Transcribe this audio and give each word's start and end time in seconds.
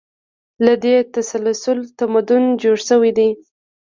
له 0.65 0.73
دې 0.83 0.95
تسلسل 1.15 1.79
تمدن 1.99 2.43
جوړ 2.61 2.77
شوی 2.89 3.11
دی. 3.17 3.29